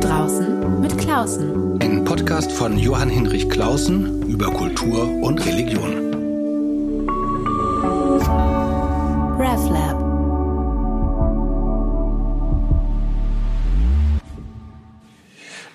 [0.00, 1.78] draußen mit Klausen.
[1.82, 5.92] Ein Podcast von Johann Hinrich Klausen über Kultur und Religion.
[9.38, 10.00] RevLab.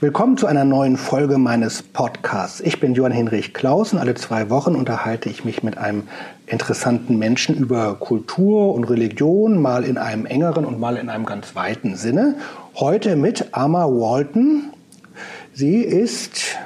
[0.01, 2.61] Willkommen zu einer neuen Folge meines Podcasts.
[2.61, 3.99] Ich bin Johann Hinrich Klausen.
[3.99, 6.03] Alle zwei Wochen unterhalte ich mich mit einem
[6.47, 11.55] interessanten Menschen über Kultur und Religion, mal in einem engeren und mal in einem ganz
[11.55, 12.35] weiten Sinne.
[12.77, 14.73] Heute mit Amma Walton.
[15.53, 16.57] Sie ist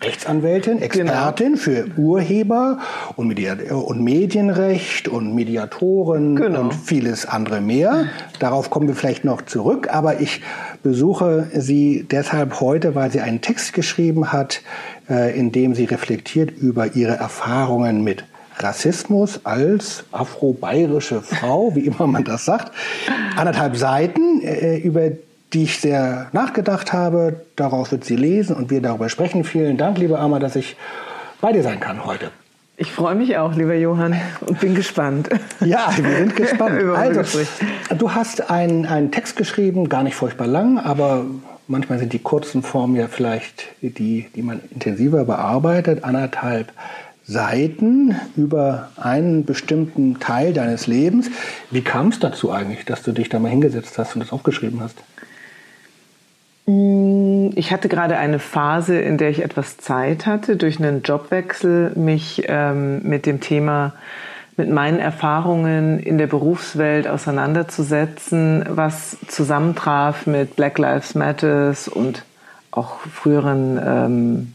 [0.00, 1.56] Rechtsanwältin, Expertin genau.
[1.56, 2.78] für Urheber
[3.16, 6.60] und, Medi und, Medienrecht und Mediatoren genau.
[6.60, 8.06] und vieles andere mehr.
[8.38, 10.42] Darauf kommen wir vielleicht noch zurück, aber ich
[10.84, 14.62] besuche sie deshalb heute, weil sie einen Text geschrieben hat,
[15.10, 18.22] äh, in dem sie reflektiert über ihre Erfahrungen mit
[18.58, 22.72] Rassismus als afro-bayerische Frau, wie immer man das sagt.
[23.36, 25.10] Anderthalb Seiten, äh, über
[25.52, 27.40] die ich sehr nachgedacht habe.
[27.56, 29.44] Daraus wird sie lesen und wir darüber sprechen.
[29.44, 30.76] Vielen Dank, liebe Amma, dass ich
[31.40, 32.30] bei dir sein kann heute.
[32.76, 35.28] Ich freue mich auch, lieber Johann, und bin gespannt.
[35.60, 36.82] Ja, wir sind gespannt.
[36.82, 37.40] also,
[37.96, 41.24] du hast einen, einen Text geschrieben, gar nicht furchtbar lang, aber
[41.68, 46.02] manchmal sind die kurzen Formen ja vielleicht die, die man intensiver bearbeitet.
[46.02, 46.72] Anderthalb
[47.26, 51.30] Seiten über einen bestimmten Teil deines Lebens.
[51.70, 54.80] Wie kam es dazu eigentlich, dass du dich da mal hingesetzt hast und das aufgeschrieben
[54.80, 54.96] hast?
[56.66, 61.92] Mm, ich hatte gerade eine Phase, in der ich etwas Zeit hatte, durch einen Jobwechsel
[61.96, 63.94] mich ähm, mit dem Thema,
[64.56, 72.24] mit meinen Erfahrungen in der Berufswelt auseinanderzusetzen, was zusammentraf mit Black Lives Matters und
[72.70, 74.54] auch früheren ähm,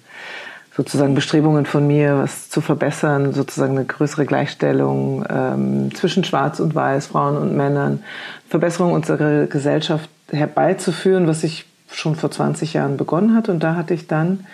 [0.79, 6.73] sozusagen Bestrebungen von mir, was zu verbessern, sozusagen eine größere Gleichstellung ähm, zwischen Schwarz und
[6.73, 8.01] Weiß, Frauen und Männern,
[8.47, 13.49] Verbesserung unserer Gesellschaft herbeizuführen, was ich schon vor 20 Jahren begonnen hat.
[13.49, 14.45] Und da hatte ich dann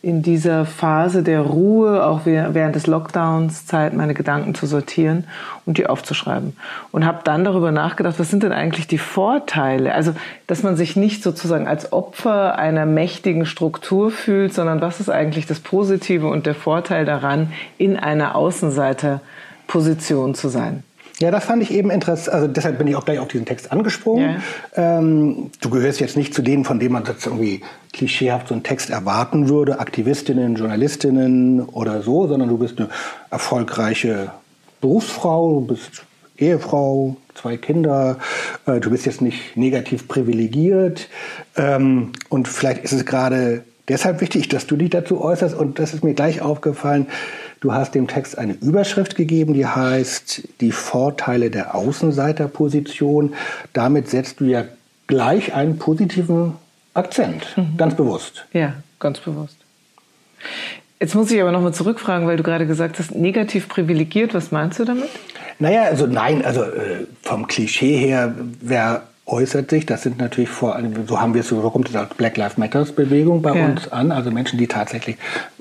[0.00, 5.24] in dieser Phase der Ruhe, auch während des Lockdowns, Zeit, meine Gedanken zu sortieren
[5.66, 6.56] und die aufzuschreiben.
[6.92, 9.92] Und habe dann darüber nachgedacht, was sind denn eigentlich die Vorteile?
[9.92, 10.12] Also,
[10.46, 15.46] dass man sich nicht sozusagen als Opfer einer mächtigen Struktur fühlt, sondern was ist eigentlich
[15.46, 20.84] das Positive und der Vorteil daran, in einer Außenseiterposition zu sein?
[21.20, 22.34] Ja, das fand ich eben interessant.
[22.34, 24.40] Also deshalb bin ich auch gleich auf diesen Text angesprungen.
[24.76, 24.98] Ja.
[24.98, 27.62] Ähm, du gehörst jetzt nicht zu denen, von denen man jetzt irgendwie
[27.92, 32.88] klischeehaft so einen Text erwarten würde, Aktivistinnen, Journalistinnen oder so, sondern du bist eine
[33.30, 34.30] erfolgreiche
[34.80, 36.04] Berufsfrau, du bist
[36.36, 38.18] Ehefrau, zwei Kinder,
[38.66, 41.08] äh, du bist jetzt nicht negativ privilegiert
[41.56, 45.94] ähm, und vielleicht ist es gerade deshalb wichtig, dass du dich dazu äußerst und das
[45.94, 47.08] ist mir gleich aufgefallen
[47.60, 53.34] Du hast dem Text eine Überschrift gegeben, die heißt Die Vorteile der Außenseiterposition.
[53.72, 54.64] Damit setzt du ja
[55.06, 56.54] gleich einen positiven
[56.94, 57.76] Akzent, mhm.
[57.76, 58.46] ganz bewusst.
[58.52, 59.56] Ja, ganz bewusst.
[61.00, 64.78] Jetzt muss ich aber nochmal zurückfragen, weil du gerade gesagt hast, negativ privilegiert, was meinst
[64.80, 65.08] du damit?
[65.60, 69.86] Naja, also nein, also äh, vom Klischee her, wer äußert sich.
[69.86, 72.56] Das sind natürlich vor allem, so haben wir es, so kommt es als Black Lives
[72.56, 73.66] Matters Bewegung bei ja.
[73.66, 74.10] uns an.
[74.10, 75.16] Also Menschen, die tatsächlich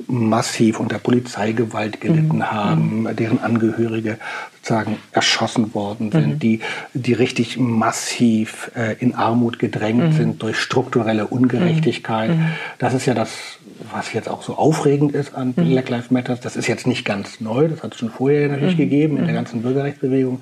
[0.07, 2.51] massiv unter Polizeigewalt gelitten mhm.
[2.51, 3.15] haben, mhm.
[3.15, 4.17] deren Angehörige
[4.55, 6.39] sozusagen erschossen worden sind, mhm.
[6.39, 6.61] die,
[6.93, 10.11] die richtig massiv äh, in Armut gedrängt mhm.
[10.13, 12.31] sind durch strukturelle Ungerechtigkeit.
[12.31, 12.47] Mhm.
[12.79, 13.59] Das ist ja das,
[13.91, 15.69] was jetzt auch so aufregend ist an mhm.
[15.69, 16.39] Black Lives Matters.
[16.39, 19.35] Das ist jetzt nicht ganz neu, das hat es schon vorher natürlich gegeben in der
[19.35, 20.41] ganzen Bürgerrechtsbewegung.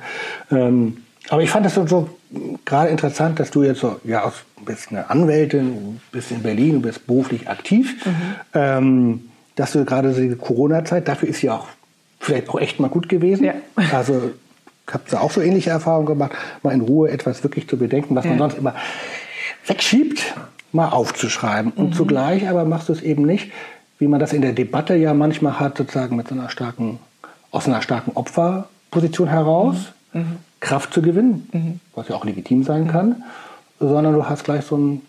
[0.51, 0.97] Ähm,
[1.29, 2.09] aber ich fand das so, so
[2.65, 6.81] gerade interessant, dass du jetzt so, ja, du bist eine Anwältin, bist in Berlin, du
[6.81, 8.11] bist beruflich aktiv, mhm.
[8.53, 11.67] ähm, dass du gerade diese Corona-Zeit, dafür ist ja auch
[12.19, 13.45] vielleicht auch echt mal gut gewesen.
[13.45, 13.53] Ja.
[13.91, 14.31] Also
[14.91, 18.25] habt ihr auch so ähnliche Erfahrungen gemacht, mal in Ruhe etwas wirklich zu bedenken, was
[18.25, 18.31] ja.
[18.31, 18.75] man sonst immer
[19.65, 20.35] wegschiebt,
[20.71, 21.71] mal aufzuschreiben.
[21.71, 21.93] Und mhm.
[21.93, 23.51] zugleich aber machst du es eben nicht,
[23.97, 26.99] wie man das in der Debatte ja manchmal hat, sozusagen mit so einer starken,
[27.51, 29.93] aus einer starken Opferposition heraus.
[30.13, 30.37] Mhm.
[30.65, 30.69] Mhm.
[30.69, 31.79] Kraft zu gewinnen, mhm.
[31.93, 33.23] was ja auch legitim sein kann,
[33.79, 35.01] sondern du hast gleich so einen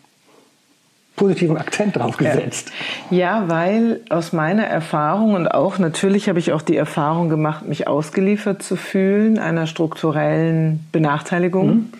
[1.16, 2.70] positiven Akzent drauf gesetzt.
[3.10, 7.88] Ja, weil aus meiner Erfahrung und auch natürlich habe ich auch die Erfahrung gemacht, mich
[7.88, 11.68] ausgeliefert zu fühlen einer strukturellen Benachteiligung.
[11.68, 11.92] Mhm.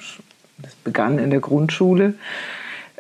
[0.59, 2.15] Das begann in der Grundschule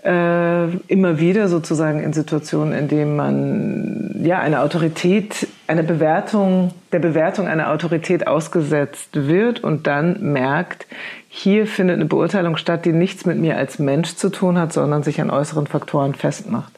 [0.06, 7.00] äh, immer wieder sozusagen in Situationen, in denen man ja eine Autorität, eine Bewertung, der
[7.00, 10.86] Bewertung einer Autorität ausgesetzt wird und dann merkt,
[11.28, 15.02] hier findet eine Beurteilung statt, die nichts mit mir als Mensch zu tun hat, sondern
[15.02, 16.72] sich an äußeren Faktoren festmacht.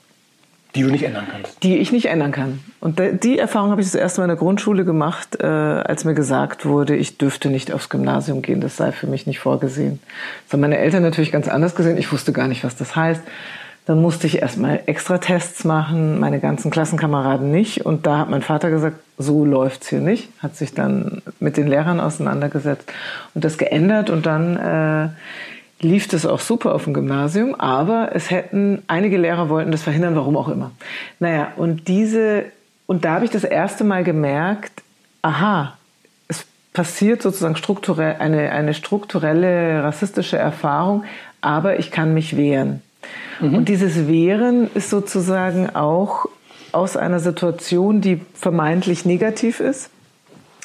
[0.79, 1.63] Die du nicht ändern kannst.
[1.63, 2.61] Die ich nicht ändern kann.
[2.81, 6.15] Und die Erfahrung habe ich das erste Mal in der Grundschule gemacht, äh, als mir
[6.15, 9.99] gesagt wurde, ich dürfte nicht aufs Gymnasium gehen, das sei für mich nicht vorgesehen.
[10.47, 11.99] Das haben meine Eltern natürlich ganz anders gesehen.
[11.99, 13.23] Ich wusste gar nicht, was das heißt.
[13.87, 17.87] Dann musste ich erstmal extra Tests machen, meine ganzen Klassenkameraden nicht.
[17.87, 20.29] Und da hat mein Vater gesagt, so läuft's hier nicht.
[20.41, 22.93] Hat sich dann mit den Lehrern auseinandergesetzt
[23.35, 24.11] und das geändert.
[24.11, 25.09] Und dann äh,
[25.81, 27.55] lief das auch super auf dem Gymnasium.
[27.55, 30.73] Aber es hätten, einige Lehrer wollten das verhindern, warum auch immer.
[31.19, 32.47] Naja, und diese,
[32.87, 34.83] und da habe ich das erste Mal gemerkt,
[35.23, 35.77] aha,
[36.29, 41.05] es passiert sozusagen strukturell, eine, eine strukturelle rassistische Erfahrung,
[41.41, 42.83] aber ich kann mich wehren.
[43.41, 43.55] Mhm.
[43.55, 46.27] Und dieses Wehren ist sozusagen auch
[46.73, 49.91] aus einer Situation, die vermeintlich negativ ist,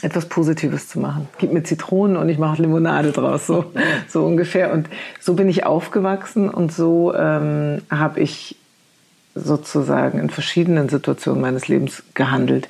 [0.03, 1.29] etwas Positives zu machen.
[1.37, 3.65] Gib mir Zitronen und ich mache Limonade draus, so,
[4.07, 4.73] so ungefähr.
[4.73, 4.89] Und
[5.19, 8.57] so bin ich aufgewachsen und so ähm, habe ich
[9.35, 12.69] sozusagen in verschiedenen Situationen meines Lebens gehandelt.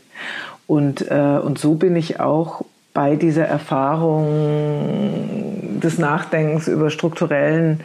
[0.67, 2.63] Und, äh, und so bin ich auch
[2.93, 4.29] bei dieser Erfahrung
[5.81, 7.81] des Nachdenkens über strukturellen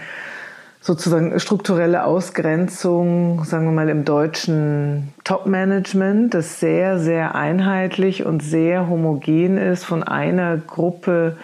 [0.88, 8.88] sozusagen strukturelle Ausgrenzung, sagen wir mal im deutschen Top-Management, das sehr, sehr einheitlich und sehr
[8.88, 11.36] homogen ist, von einer Gruppe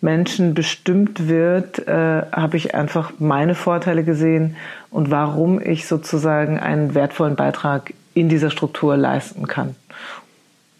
[0.00, 4.56] Menschen bestimmt wird, äh, habe ich einfach meine Vorteile gesehen
[4.90, 9.76] und warum ich sozusagen einen wertvollen Beitrag in dieser Struktur leisten kann.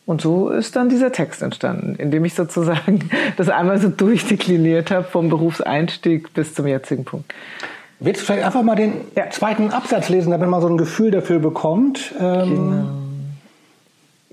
[0.07, 5.05] Und so ist dann dieser Text entstanden, indem ich sozusagen das einmal so durchdekliniert habe
[5.05, 7.31] vom Berufseinstieg bis zum jetzigen Punkt.
[7.99, 9.31] Willst du vielleicht einfach mal den ja.
[9.31, 12.15] zweiten Absatz lesen, damit man so ein Gefühl dafür bekommt?
[12.21, 13.07] Ähm genau.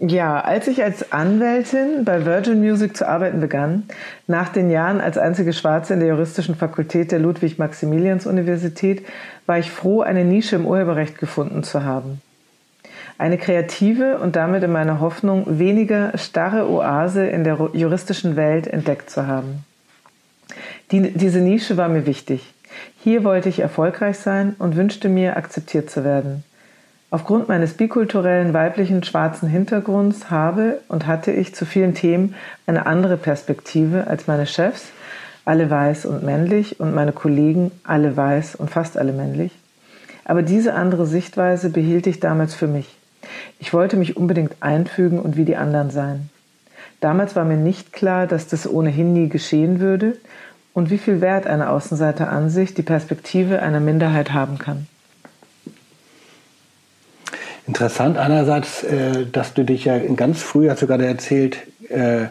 [0.05, 3.83] Ja, als ich als Anwältin bei Virgin Music zu arbeiten begann,
[4.27, 9.05] nach den Jahren als einzige Schwarze in der juristischen Fakultät der Ludwig-Maximilians-Universität,
[9.45, 12.21] war ich froh, eine Nische im Urheberrecht gefunden zu haben.
[13.17, 19.09] Eine kreative und damit in meiner Hoffnung weniger starre Oase in der juristischen Welt entdeckt
[19.09, 19.63] zu haben.
[20.91, 22.52] Die, diese Nische war mir wichtig.
[23.03, 26.43] Hier wollte ich erfolgreich sein und wünschte mir, akzeptiert zu werden.
[27.13, 32.33] Aufgrund meines bikulturellen weiblichen schwarzen Hintergrunds habe und hatte ich zu vielen Themen
[32.65, 34.87] eine andere Perspektive als meine Chefs,
[35.45, 39.51] alle weiß und männlich, und meine Kollegen, alle weiß und fast alle männlich.
[40.25, 42.97] Aber diese andere Sichtweise behielt ich damals für mich.
[43.59, 46.29] Ich wollte mich unbedingt einfügen und wie die anderen sein.
[46.99, 50.17] Damals war mir nicht klar, dass das ohnehin nie geschehen würde
[50.73, 54.87] und wie viel Wert eine Außenseiteransicht die Perspektive einer Minderheit haben kann.
[57.65, 61.59] Interessant einerseits, äh, dass du dich ja ganz früh, hast du gerade erzählt,
[61.89, 62.25] äh,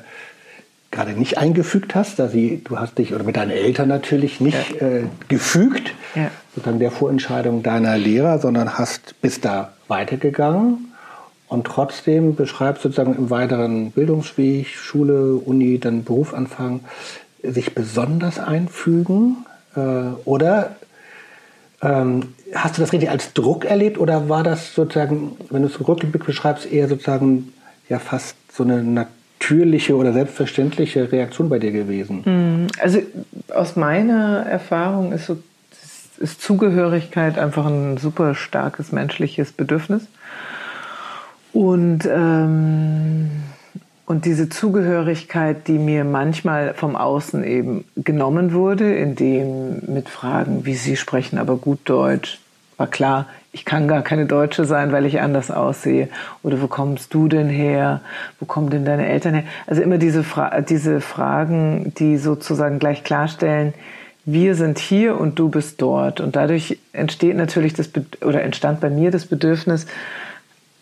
[0.90, 2.18] gerade nicht eingefügt hast.
[2.18, 4.86] Da sie, du hast dich, oder mit deinen Eltern natürlich, nicht ja.
[4.86, 6.30] äh, gefügt, ja.
[6.54, 10.92] sozusagen der Vorentscheidung deiner Lehrer, sondern hast bis da weitergegangen
[11.48, 16.80] und trotzdem beschreibst sozusagen im weiteren Bildungsweg, Schule, Uni, dann Beruf anfangen,
[17.42, 19.46] sich besonders einfügen?
[19.76, 19.80] Äh,
[20.24, 20.76] oder
[21.82, 25.80] ähm, hast du das richtig als Druck erlebt oder war das sozusagen, wenn du es
[25.80, 27.52] rückblickend beschreibst, eher sozusagen
[27.88, 32.24] ja fast so eine natürliche oder selbstverständliche Reaktion bei dir gewesen?
[32.24, 33.00] Hm, also
[33.52, 35.38] aus meiner Erfahrung ist, so,
[36.18, 40.06] ist Zugehörigkeit einfach ein super starkes menschliches Bedürfnis.
[41.52, 43.30] Und ähm,
[44.06, 50.74] und diese Zugehörigkeit, die mir manchmal vom Außen eben genommen wurde, indem mit Fragen, wie
[50.74, 52.40] Sie sprechen aber gut Deutsch,
[52.76, 56.08] war klar, ich kann gar keine Deutsche sein, weil ich anders aussehe.
[56.42, 58.00] Oder wo kommst du denn her?
[58.40, 59.44] Wo kommen denn deine Eltern her?
[59.66, 63.74] Also immer diese, Fra diese Fragen, die sozusagen gleich klarstellen,
[64.24, 66.20] wir sind hier und du bist dort.
[66.20, 67.90] Und dadurch entsteht natürlich das,
[68.22, 69.86] oder entstand bei mir das Bedürfnis,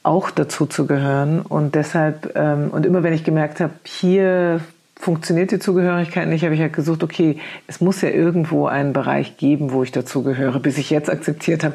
[0.02, 1.42] auch dazu zu gehören.
[1.42, 4.61] Und deshalb, ähm, und immer wenn ich gemerkt habe, hier
[4.97, 9.37] funktioniert die Zugehörigkeit nicht, habe ich halt gesucht, okay, es muss ja irgendwo einen Bereich
[9.37, 11.75] geben, wo ich dazugehöre, bis ich jetzt akzeptiert habe,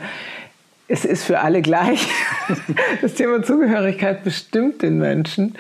[0.88, 2.08] es ist für alle gleich.
[3.01, 5.55] Das Thema Zugehörigkeit bestimmt den Menschen.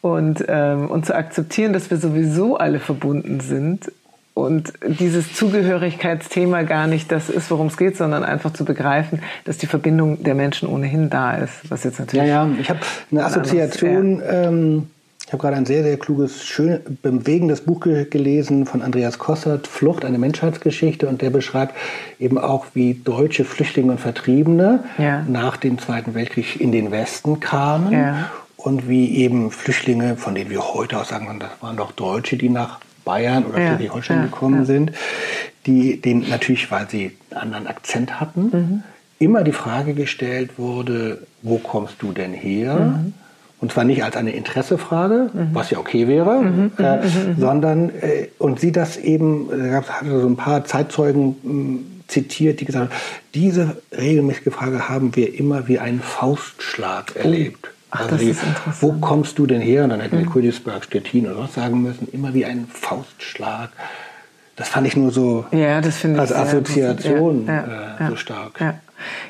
[0.00, 3.90] Und, ähm, und zu akzeptieren, dass wir sowieso alle verbunden sind
[4.34, 9.58] und dieses Zugehörigkeitsthema gar nicht das ist, worum es geht, sondern einfach zu begreifen, dass
[9.58, 11.52] die Verbindung der Menschen ohnehin da ist.
[11.68, 12.26] Was jetzt natürlich.
[12.26, 12.50] Ja, ja.
[12.60, 12.80] Ich habe
[13.12, 14.20] eine Assoziation.
[14.28, 14.88] Ähm,
[15.24, 20.04] ich habe gerade ein sehr, sehr kluges, schön bewegendes Buch gelesen von Andreas Kossert, Flucht,
[20.04, 21.08] eine Menschheitsgeschichte.
[21.08, 21.74] Und der beschreibt
[22.18, 25.24] eben auch, wie deutsche Flüchtlinge und Vertriebene ja.
[25.28, 27.92] nach dem Zweiten Weltkrieg in den Westen kamen.
[27.92, 28.30] Ja.
[28.56, 32.48] Und wie eben Flüchtlinge, von denen wir heute auch sagen, das waren doch Deutsche, die
[32.48, 34.64] nach Bayern oder ja, Schleswig-Holstein ja, gekommen ja.
[34.64, 34.92] sind,
[35.66, 38.82] die den natürlich, weil sie einen anderen Akzent hatten, mhm.
[39.18, 42.76] immer die Frage gestellt wurde, wo kommst du denn her?
[42.76, 43.14] Mhm.
[43.60, 45.48] Und zwar nicht als eine Interessefrage, mhm.
[45.52, 46.72] was ja okay wäre, mhm.
[46.78, 47.02] äh, mhm.
[47.02, 47.36] Mhm.
[47.38, 52.66] sondern, äh, und sie das eben, da gab es so ein paar Zeitzeugen, zitiert, die
[52.66, 53.00] gesagt haben,
[53.34, 57.18] diese regelmäßige Frage haben wir immer wie einen Faustschlag oh.
[57.20, 57.70] erlebt.
[57.96, 58.36] Ach, also die,
[58.80, 59.84] wo kommst du denn her?
[59.84, 60.32] Und dann hätten wir mhm.
[60.32, 62.08] Königsberg, Stettin oder was sagen müssen.
[62.12, 63.70] Immer wie ein Faustschlag.
[64.56, 67.54] Das fand ich nur so ja, das als Assoziation ja,
[67.98, 68.60] ja, äh, so stark.
[68.60, 68.74] Ja,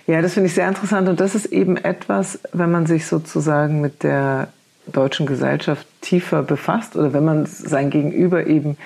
[0.07, 1.09] ja das finde ich sehr interessant.
[1.09, 4.49] Und das ist eben etwas, wenn man sich sozusagen mit der
[4.87, 8.77] deutschen Gesellschaft tiefer befasst oder wenn man sein Gegenüber eben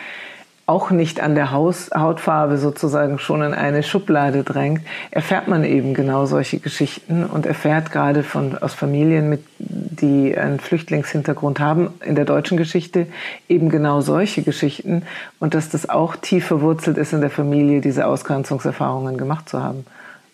[0.68, 5.94] auch nicht an der Haus, Hautfarbe sozusagen schon in eine Schublade drängt, erfährt man eben
[5.94, 12.14] genau solche Geschichten und erfährt gerade von, aus Familien, mit, die einen Flüchtlingshintergrund haben in
[12.16, 13.06] der deutschen Geschichte,
[13.48, 15.04] eben genau solche Geschichten
[15.40, 19.86] und dass das auch tief verwurzelt ist in der Familie, diese Ausgrenzungserfahrungen gemacht zu haben.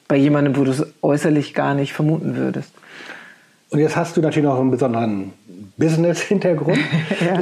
[0.08, 2.72] Bei jemandem, wo du es äußerlich gar nicht vermuten würdest.
[3.70, 5.32] Und jetzt hast du natürlich noch einen besonderen
[5.76, 6.78] Business-Hintergrund.
[7.20, 7.40] ja.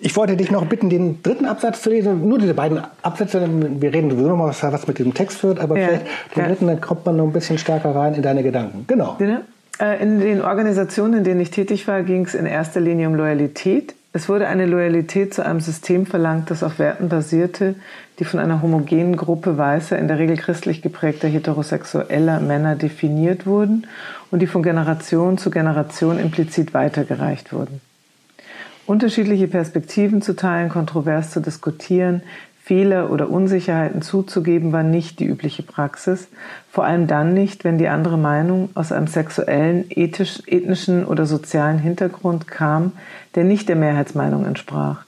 [0.00, 2.28] Ich wollte dich noch bitten, den dritten Absatz zu lesen.
[2.28, 3.48] Nur diese beiden Absätze.
[3.80, 6.42] Wir reden sowieso noch mal, was, was mit dem Text wird, aber ja, vielleicht den
[6.42, 6.48] ja.
[6.48, 8.84] dritten, dann kommt man noch ein bisschen stärker rein in deine Gedanken.
[8.86, 9.16] Genau.
[9.80, 13.14] Äh, in den Organisationen, in denen ich tätig war, ging es in erster Linie um
[13.14, 13.94] Loyalität.
[14.12, 17.74] Es wurde eine Loyalität zu einem System verlangt, das auf Werten basierte,
[18.20, 23.88] die von einer homogenen Gruppe weißer, in der Regel christlich geprägter heterosexueller Männer definiert wurden
[24.30, 27.80] und die von Generation zu Generation implizit weitergereicht wurden.
[28.86, 32.22] Unterschiedliche Perspektiven zu teilen, kontrovers zu diskutieren,
[32.62, 36.28] Fehler oder Unsicherheiten zuzugeben, war nicht die übliche Praxis,
[36.70, 41.78] vor allem dann nicht, wenn die andere Meinung aus einem sexuellen, ethisch, ethnischen oder sozialen
[41.78, 42.92] Hintergrund kam,
[43.34, 45.04] der nicht der Mehrheitsmeinung entsprach.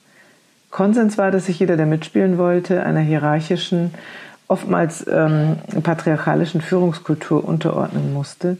[0.70, 3.94] Konsens war, dass sich jeder, der mitspielen wollte, einer hierarchischen,
[4.48, 8.58] oftmals ähm, patriarchalischen Führungskultur unterordnen musste,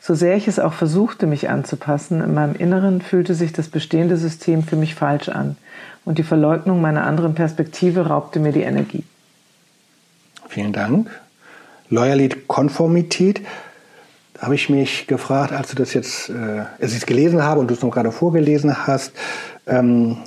[0.00, 4.16] so sehr ich es auch versuchte, mich anzupassen, in meinem Inneren fühlte sich das bestehende
[4.16, 5.56] System für mich falsch an
[6.04, 9.04] und die Verleugnung meiner anderen Perspektive raubte mir die Energie.
[10.48, 11.08] Vielen Dank.
[11.90, 13.42] Loyalität, Konformität.
[14.34, 17.60] Da habe ich mich gefragt, als du das jetzt, äh, als ich es gelesen habe
[17.60, 19.12] und du es noch gerade vorgelesen hast,
[19.66, 20.18] ähm,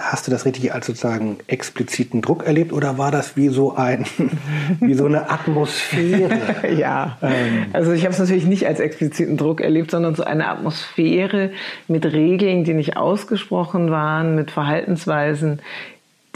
[0.00, 4.06] Hast du das richtig als sozusagen expliziten Druck erlebt oder war das wie so ein,
[4.80, 6.74] wie so eine Atmosphäre?
[6.74, 7.66] ja, ähm.
[7.74, 11.50] also ich habe es natürlich nicht als expliziten Druck erlebt, sondern so eine Atmosphäre
[11.86, 15.60] mit Regeln, die nicht ausgesprochen waren, mit Verhaltensweisen,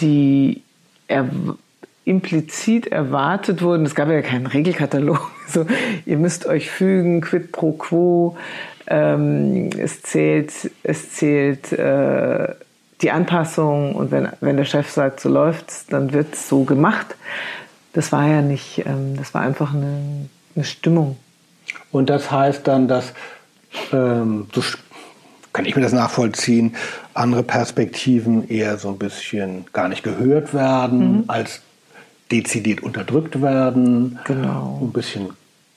[0.00, 0.62] die
[1.09, 1.30] er
[2.04, 3.87] implizit erwartet wurden.
[3.87, 5.30] Es gab ja keinen Regelkatalog.
[5.47, 5.66] So,
[6.06, 8.38] ihr müsst euch fügen, quid pro quo.
[8.87, 10.52] Ähm, es zählt,
[10.83, 12.54] es zählt äh,
[13.04, 17.14] die Anpassung und wenn, wenn der Chef sagt, so läuft's, dann wird's so gemacht.
[17.92, 21.16] Das war ja nicht, ähm, das war einfach eine, eine Stimmung.
[21.92, 23.12] Und das heißt dann, dass,
[23.92, 24.62] ähm, so
[25.52, 26.75] kann ich mir das nachvollziehen,
[27.12, 31.25] andere Perspektiven eher so ein bisschen gar nicht gehört werden, mhm.
[31.28, 31.61] als
[32.32, 34.80] dezidiert unterdrückt werden, genau.
[34.82, 35.30] ein bisschen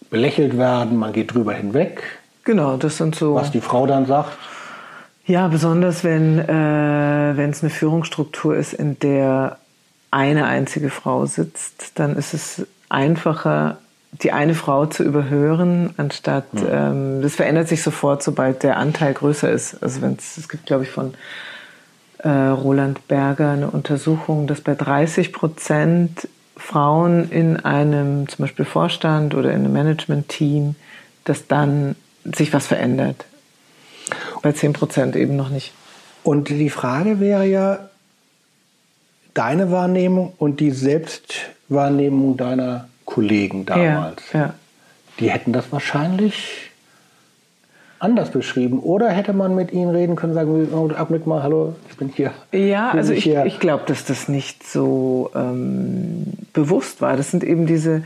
[0.10, 2.02] belächelt werden, man geht drüber hinweg.
[2.46, 3.36] Genau, das sind so.
[3.36, 4.32] Was die Frau dann sagt.
[5.28, 9.58] Ja, besonders wenn äh, es eine Führungsstruktur ist, in der
[10.10, 13.78] eine einzige Frau sitzt, dann ist es einfacher,
[14.14, 16.68] die eine Frau zu überhören, anstatt mhm.
[16.72, 19.84] ähm, das verändert sich sofort, sobald der Anteil größer ist.
[19.84, 21.14] Also wenn es gibt, glaube ich, von
[22.20, 29.36] äh, Roland Berger eine Untersuchung, dass bei 30 Prozent Frauen in einem zum Beispiel Vorstand
[29.36, 30.76] oder in einem Management-Team,
[31.26, 33.26] dass dann sich was verändert.
[34.42, 35.74] Bei 10 Prozent eben noch nicht.
[36.24, 37.90] Und die Frage wäre ja,
[39.34, 44.24] deine Wahrnehmung und die Selbstwahrnehmung deiner Kollegen damals.
[44.34, 44.54] Ja, ja.
[45.20, 46.72] Die hätten das wahrscheinlich
[48.00, 48.80] anders beschrieben.
[48.80, 52.32] Oder hätte man mit ihnen reden können, sagen, oh, Abnick mal, hallo, ich bin hier.
[52.52, 57.18] Ja, also ich, ich glaube, dass das nicht so ähm, bewusst war.
[57.18, 58.04] Das sind eben diese,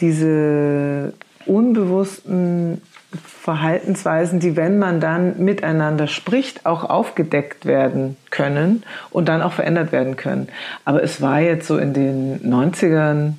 [0.00, 1.12] diese
[1.46, 2.80] unbewussten
[3.24, 9.90] Verhaltensweisen, die, wenn man dann miteinander spricht, auch aufgedeckt werden können und dann auch verändert
[9.90, 10.48] werden können.
[10.84, 13.34] Aber es war jetzt so in den 90ern,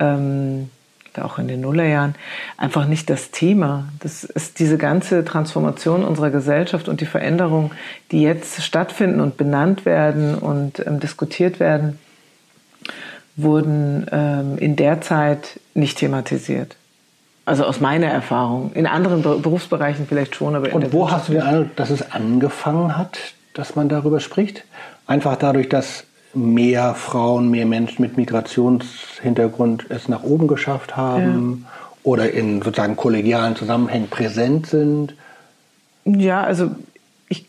[0.00, 0.70] ähm,
[1.20, 2.14] auch in den Nullerjahren,
[2.56, 3.88] einfach nicht das Thema.
[4.00, 7.72] Das ist diese ganze Transformation unserer Gesellschaft und die Veränderung,
[8.12, 11.98] die jetzt stattfinden und benannt werden und ähm, diskutiert werden,
[13.36, 16.77] wurden ähm, in der Zeit nicht thematisiert.
[17.48, 18.72] Also aus meiner Erfahrung.
[18.74, 22.98] In anderen Berufsbereichen vielleicht schon, aber Und wo hast du den Eindruck, dass es angefangen
[22.98, 23.18] hat,
[23.54, 24.64] dass man darüber spricht?
[25.06, 31.70] Einfach dadurch, dass mehr Frauen, mehr Menschen mit Migrationshintergrund es nach oben geschafft haben ja.
[32.02, 35.14] oder in sozusagen kollegialen Zusammenhängen präsent sind?
[36.04, 36.72] Ja, also
[37.30, 37.46] ich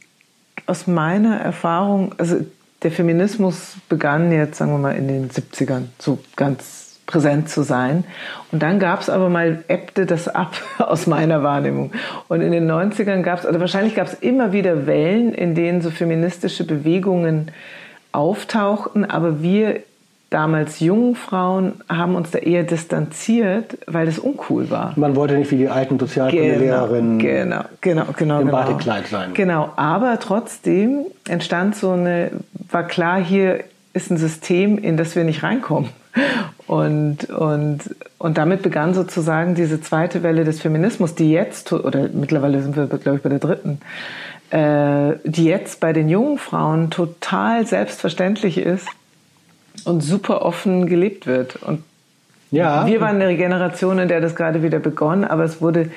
[0.66, 2.38] aus meiner Erfahrung, also
[2.84, 6.79] der Feminismus begann jetzt, sagen wir mal, in den 70ern, so ganz
[7.10, 8.04] präsent zu sein.
[8.52, 11.92] Und dann gab es aber mal, ebbte das ab aus meiner Wahrnehmung.
[12.28, 15.82] Und in den 90ern gab es, also wahrscheinlich gab es immer wieder Wellen, in denen
[15.82, 17.52] so feministische Bewegungen
[18.12, 19.82] auftauchten, aber wir
[20.30, 24.94] damals jungen Frauen haben uns da eher distanziert, weil es uncool war.
[24.96, 28.58] Man wollte nicht wie die alten Sozialkunde-Lehrerinnen genau, genau, genau, genau, im genau.
[28.60, 29.34] Badekleid sein.
[29.34, 32.30] Genau, aber trotzdem entstand so eine,
[32.70, 33.64] war klar, hier
[33.94, 35.90] ist ein System, in das wir nicht reinkommen.
[36.68, 42.62] Und, und, und damit begann sozusagen diese zweite Welle des Feminismus, die jetzt, oder mittlerweile
[42.62, 43.80] sind wir, glaube ich, bei der dritten,
[44.52, 48.88] äh, die jetzt bei den jungen Frauen total selbstverständlich ist
[49.86, 51.56] und super offen gelebt wird.
[51.58, 51.84] Und
[52.52, 52.86] ja.
[52.86, 55.92] wir waren eine Generation, in der das gerade wieder begonnen, aber es wurde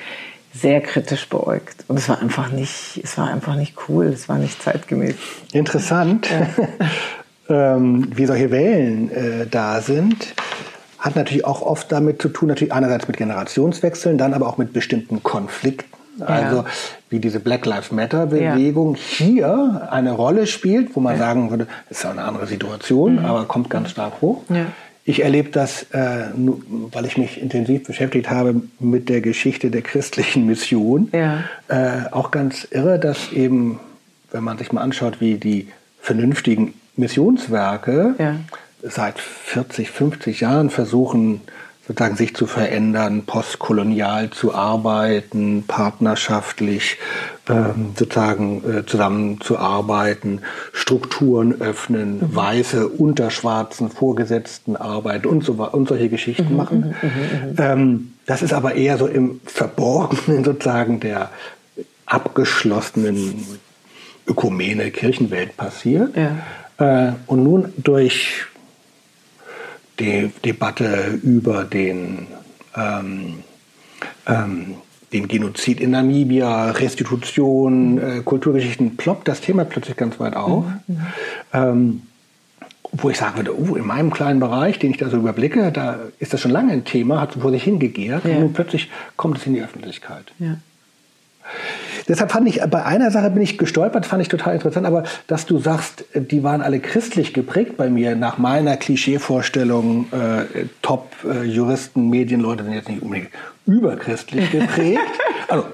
[0.53, 1.83] sehr kritisch beäugt.
[1.87, 5.15] Und es war einfach nicht, es war einfach nicht cool, es war nicht zeitgemäß.
[5.51, 6.29] Interessant.
[6.29, 6.47] Ja.
[7.49, 10.33] ähm, wie solche Wellen äh, da sind,
[10.99, 14.71] hat natürlich auch oft damit zu tun, natürlich einerseits mit Generationswechseln, dann aber auch mit
[14.71, 15.89] bestimmten Konflikten.
[16.19, 16.65] Also ja.
[17.09, 19.01] wie diese Black Lives Matter Bewegung ja.
[19.01, 21.19] hier eine Rolle spielt, wo man ja.
[21.19, 23.25] sagen würde, ist eine andere Situation, mhm.
[23.25, 24.43] aber kommt ganz stark hoch.
[25.05, 30.45] Ich erlebe das, äh, weil ich mich intensiv beschäftigt habe mit der Geschichte der christlichen
[30.45, 31.39] Mission, äh,
[32.11, 33.79] auch ganz irre, dass eben,
[34.31, 35.67] wenn man sich mal anschaut, wie die
[35.99, 38.35] vernünftigen Missionswerke ja.
[38.81, 41.41] seit 40, 50 Jahren versuchen,
[41.87, 46.97] sozusagen sich zu verändern, postkolonial zu arbeiten, partnerschaftlich
[47.49, 52.35] ähm, sozusagen äh, zusammenzuarbeiten, Strukturen öffnen, mhm.
[52.35, 56.95] weiße unter schwarzen Vorgesetzten arbeiten und so und solche Geschichten mhm, machen.
[57.01, 61.31] Mhm, mhm, mhm, ähm, das ist aber eher so im Verborgenen sozusagen der
[62.05, 63.45] abgeschlossenen
[64.25, 66.15] Ökumene Kirchenwelt passiert.
[66.15, 66.37] Ja.
[66.77, 68.45] Äh, und nun durch
[69.99, 72.27] die Debatte über den,
[72.75, 73.43] ähm,
[74.27, 74.75] ähm,
[75.11, 80.65] den Genozid in Namibia, Restitution, äh, Kulturgeschichten, ploppt das Thema plötzlich ganz weit auf.
[80.87, 80.97] Mhm.
[81.53, 82.01] Ähm,
[82.95, 85.99] wo ich sagen würde, oh, in meinem kleinen Bereich, den ich da so überblicke, da
[86.19, 88.31] ist das schon lange ein Thema, hat so vor sich hingegehrt ja.
[88.35, 90.31] und nun plötzlich kommt es in die Öffentlichkeit.
[90.37, 90.57] Ja.
[92.07, 95.45] Deshalb fand ich, bei einer Sache bin ich gestolpert, fand ich total interessant, aber dass
[95.45, 102.09] du sagst, die waren alle christlich geprägt bei mir, nach meiner Klischeevorstellung, äh, Top-Juristen, äh,
[102.09, 103.29] Medienleute sind jetzt nicht unbedingt
[103.65, 104.99] überchristlich geprägt.
[105.47, 105.65] also,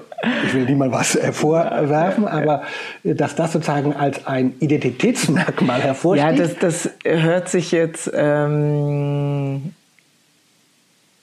[0.44, 2.62] ich will niemand was hervorwerfen, aber
[3.02, 6.26] dass das sozusagen als ein Identitätsmerkmal hervorsteht.
[6.26, 8.10] Ja, das, das hört sich jetzt.
[8.14, 9.72] Ähm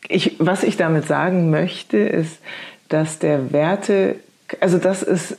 [0.09, 2.39] ich, was ich damit sagen möchte, ist,
[2.89, 4.15] dass der Werte
[4.59, 5.37] also das ist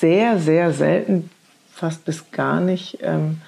[0.00, 1.30] sehr, sehr selten,
[1.72, 2.98] fast bis gar nicht.
[3.02, 3.40] Ähm,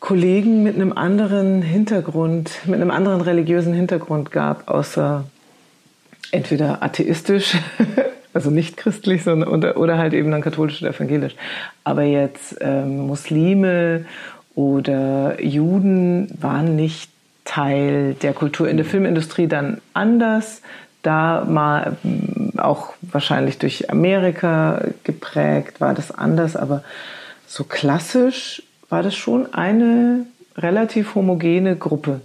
[0.00, 5.24] Kollegen mit einem anderen Hintergrund, mit einem anderen religiösen Hintergrund gab, außer
[6.30, 7.56] entweder atheistisch,
[8.34, 11.34] also nicht christlich, sondern oder, oder halt eben dann katholisch oder evangelisch.
[11.82, 14.04] Aber jetzt ähm, Muslime
[14.54, 17.10] oder Juden waren nicht
[17.44, 20.62] Teil der Kultur in der Filmindustrie dann anders
[21.06, 21.96] da mal
[22.56, 26.82] auch wahrscheinlich durch Amerika geprägt, war das anders, aber
[27.46, 32.20] so klassisch war das schon eine relativ homogene Gruppe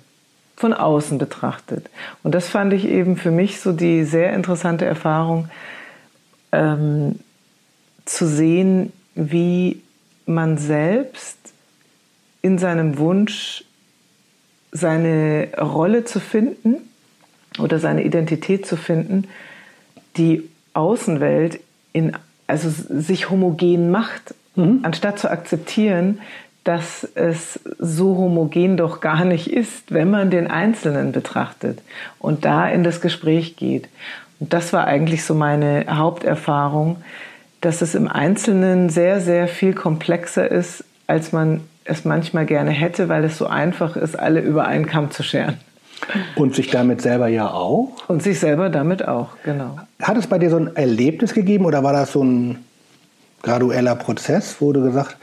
[0.56, 1.90] von außen betrachtet.
[2.24, 5.50] Und das fand ich eben für mich so die sehr interessante Erfahrung,
[6.52, 7.20] ähm,
[8.06, 9.82] zu sehen, wie
[10.26, 11.38] man selbst
[12.42, 13.64] in seinem Wunsch,
[14.72, 16.91] seine Rolle zu finden,
[17.60, 19.28] oder seine Identität zu finden,
[20.18, 21.60] die Außenwelt
[21.94, 22.14] in,
[22.48, 24.80] also sich homogen macht, mhm.
[24.84, 26.20] anstatt zu akzeptieren,
[26.64, 31.82] dass es so homogen doch gar nicht ist, wenn man den Einzelnen betrachtet
[32.20, 33.90] und da in das Gespräch geht.
[34.40, 36.98] Und das war eigentlich so meine Haupterfahrung,
[37.62, 43.10] dass es im Einzelnen sehr, sehr viel komplexer ist, als man es manchmal gerne hätte,
[43.10, 45.58] weil es so einfach ist, alle über einen Kamm zu scheren.
[46.36, 47.90] Und sich damit selber ja auch.
[48.08, 49.80] Und sich selber damit auch, genau.
[50.02, 52.58] Hat es bei dir so ein Erlebnis gegeben oder war das so ein
[53.44, 55.18] gradueller Prozess, wo du gesagt,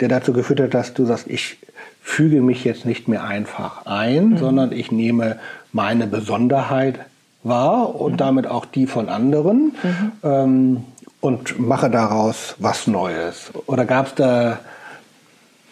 [0.00, 1.58] der dazu geführt hat, dass du sagst, ich
[2.00, 4.38] füge mich jetzt nicht mehr einfach ein, mhm.
[4.38, 5.38] sondern ich nehme
[5.72, 7.00] meine Besonderheit
[7.42, 8.16] wahr und mhm.
[8.18, 10.12] damit auch die von anderen mhm.
[10.22, 10.84] ähm,
[11.20, 13.50] und mache daraus was Neues?
[13.66, 14.58] Oder gab es da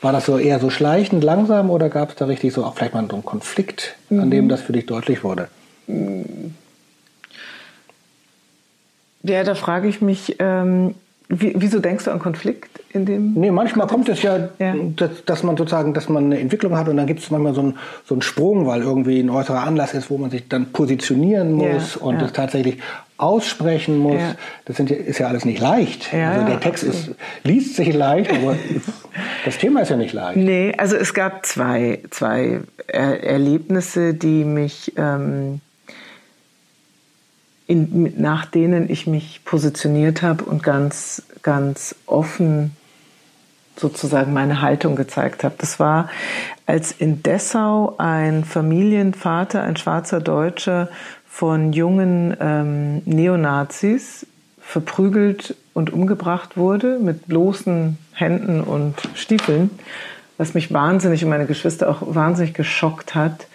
[0.03, 2.95] war das so eher so schleichend, langsam oder gab es da richtig so auch vielleicht
[2.95, 4.21] mal so einen Konflikt, mhm.
[4.21, 4.49] an dem mhm.
[4.49, 5.49] das für dich deutlich wurde?
[9.23, 10.95] Ja, da frage ich mich, ähm,
[11.29, 13.35] wieso denkst du an Konflikt in dem?
[13.35, 14.75] Nee, manchmal kommt es ja, ja.
[14.97, 17.61] Dass, dass, man sozusagen, dass man eine Entwicklung hat und dann gibt es manchmal so
[17.61, 21.53] einen, so einen Sprung, weil irgendwie ein äußerer Anlass ist, wo man sich dann positionieren
[21.53, 22.23] muss ja, und ja.
[22.23, 22.79] das tatsächlich
[23.23, 24.21] aussprechen muss.
[24.65, 26.13] Das sind, ist ja alles nicht leicht.
[26.13, 27.11] also der Text ist,
[27.45, 28.57] liest sich leicht, aber
[29.45, 30.37] das Thema ist ja nicht leicht.
[30.37, 34.93] Nee, also es gab zwei, zwei er Erlebnisse, die mich...
[34.97, 35.61] Ähm,
[37.69, 42.77] in, nach denen ich mich positioniert habe und ganz, ganz offen
[43.77, 45.55] sozusagen meine Haltung gezeigt habe.
[45.59, 46.11] Das war,
[46.67, 50.89] als in Dessau ein Familienvater, ein schwarzer Deutscher,
[51.33, 54.27] von jungen ähm, Neonazis
[54.61, 59.71] verprügelt und umgebracht wurde mit bloßen Händen und Stiefeln,
[60.37, 63.47] was mich wahnsinnig und meine Geschwister auch wahnsinnig geschockt hat.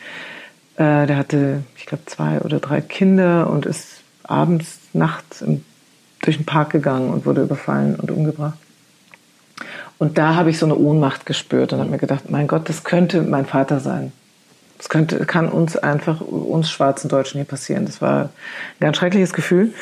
[0.75, 5.63] Äh, der hatte, ich glaube, zwei oder drei Kinder und ist abends, nachts im,
[6.23, 8.57] durch den Park gegangen und wurde überfallen und umgebracht.
[9.99, 12.83] Und da habe ich so eine Ohnmacht gespürt und habe mir gedacht, mein Gott, das
[12.83, 14.13] könnte mein Vater sein.
[14.77, 17.85] Das könnte, kann uns einfach, uns schwarzen Deutschen hier passieren.
[17.85, 18.29] Das war ein
[18.79, 19.73] ganz schreckliches Gefühl,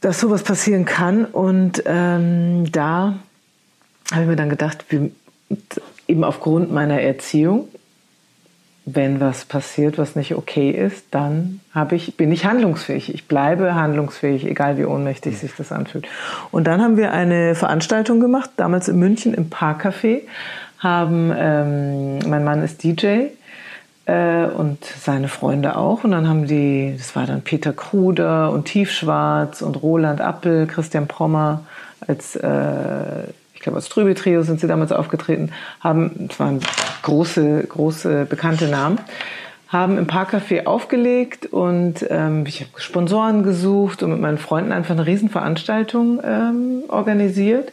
[0.00, 1.24] dass sowas passieren kann.
[1.24, 3.14] Und ähm, da
[4.12, 5.12] habe ich mir dann gedacht, wie,
[6.06, 7.68] eben aufgrund meiner Erziehung
[8.94, 13.12] wenn was passiert, was nicht okay ist, dann ich, bin ich handlungsfähig.
[13.12, 16.06] Ich bleibe handlungsfähig, egal wie ohnmächtig sich das anfühlt.
[16.50, 20.22] Und dann haben wir eine Veranstaltung gemacht, damals in München im Parkcafé.
[20.78, 23.30] Haben, ähm, mein Mann ist DJ
[24.08, 26.04] und seine Freunde auch.
[26.04, 31.06] Und dann haben die, das war dann Peter Kruder und Tiefschwarz und Roland Appel, Christian
[31.06, 31.60] Prommer
[32.06, 33.24] als äh,
[33.58, 36.60] ich glaube, als Trübe-Trio sind sie damals aufgetreten, haben, es waren
[37.02, 39.00] große, große bekannte Namen,
[39.66, 44.94] haben im Parkcafé aufgelegt und ähm, ich habe Sponsoren gesucht und mit meinen Freunden einfach
[44.94, 47.72] eine Riesenveranstaltung ähm, organisiert.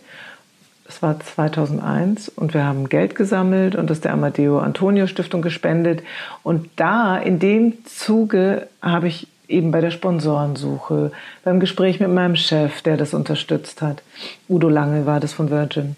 [0.86, 6.04] Das war 2001 und wir haben Geld gesammelt und das der Amadeo Antonio Stiftung gespendet.
[6.44, 11.12] Und da, in dem Zuge, habe ich eben bei der Sponsorensuche,
[11.44, 14.04] beim Gespräch mit meinem Chef, der das unterstützt hat,
[14.48, 15.96] Udo Lange war das von Virgin,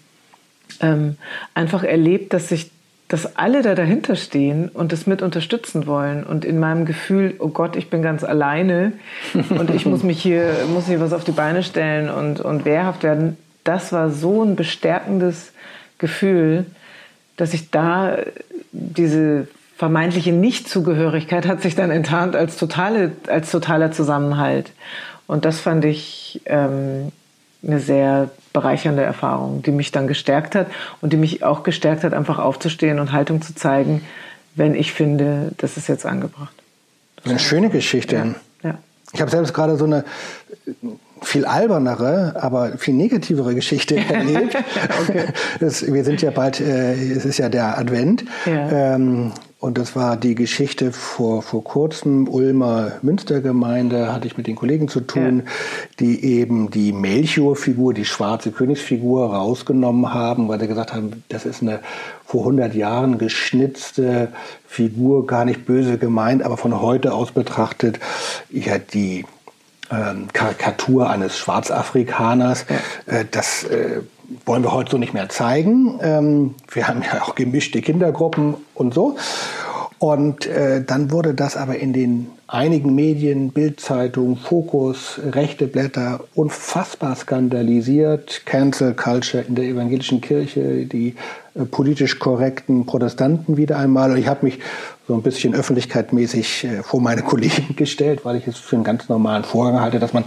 [0.80, 1.16] ähm,
[1.54, 2.70] einfach erlebt, dass sich
[3.08, 6.24] dass alle da dahinter stehen und das mit unterstützen wollen.
[6.24, 8.92] Und in meinem Gefühl, oh Gott, ich bin ganz alleine
[9.48, 13.02] und ich muss mich hier, muss hier was auf die Beine stellen und, und wehrhaft
[13.02, 15.52] werden, das war so ein bestärkendes
[15.98, 16.64] Gefühl,
[17.36, 18.16] dass ich da
[18.72, 24.72] diese vermeintliche Nichtzugehörigkeit hat sich dann enttarnt als, totale, als totaler Zusammenhalt.
[25.26, 27.12] Und das fand ich ähm,
[27.62, 30.68] eine sehr bereichernde Erfahrung, die mich dann gestärkt hat
[31.02, 34.02] und die mich auch gestärkt hat, einfach aufzustehen und Haltung zu zeigen,
[34.54, 36.54] wenn ich finde, das ist jetzt angebracht.
[37.16, 38.16] Das eine schöne Geschichte.
[38.16, 38.70] Ja.
[38.70, 38.78] ja.
[39.12, 40.04] Ich habe selbst gerade so eine
[41.22, 44.56] viel albernere, aber viel negativere Geschichte erlebt.
[45.02, 45.24] okay.
[45.60, 48.24] das, wir sind ja bald, äh, es ist ja der Advent.
[48.46, 48.94] Ja.
[48.94, 54.54] Ähm, und das war die Geschichte vor, vor kurzem, Ulmer Münstergemeinde, hatte ich mit den
[54.54, 55.52] Kollegen zu tun, ja.
[55.98, 61.60] die eben die Melchior-Figur, die schwarze Königsfigur rausgenommen haben, weil sie gesagt haben, das ist
[61.60, 61.80] eine
[62.24, 64.28] vor 100 Jahren geschnitzte
[64.64, 67.98] Figur, gar nicht böse gemeint, aber von heute aus betrachtet,
[68.50, 69.24] ja, die
[69.90, 73.20] ähm, Karikatur eines Schwarzafrikaners, ja.
[73.20, 74.02] äh, das äh,
[74.44, 75.98] wollen wir heute so nicht mehr zeigen.
[76.02, 79.16] Ähm, wir haben ja auch gemischte Kindergruppen und so.
[79.98, 87.14] Und äh, dann wurde das aber in den einigen Medien, Bildzeitung, Fokus, rechte Blätter unfassbar
[87.14, 88.42] skandalisiert.
[88.46, 91.14] Cancel Culture in der evangelischen Kirche, die
[91.54, 94.12] äh, politisch korrekten Protestanten wieder einmal.
[94.12, 94.60] Und ich habe mich
[95.06, 99.10] so ein bisschen öffentlichkeitmäßig äh, vor meine Kollegen gestellt, weil ich es für einen ganz
[99.10, 100.24] normalen Vorgang halte, dass man